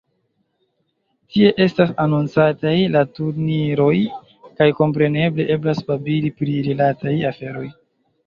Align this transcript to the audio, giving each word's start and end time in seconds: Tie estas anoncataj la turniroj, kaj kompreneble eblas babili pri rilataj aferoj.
Tie 1.33 1.49
estas 1.65 1.91
anoncataj 2.05 2.73
la 2.95 3.03
turniroj, 3.19 3.93
kaj 4.61 4.69
kompreneble 4.79 5.47
eblas 5.57 5.83
babili 5.91 6.35
pri 6.41 6.57
rilataj 6.69 7.15
aferoj. 7.33 7.65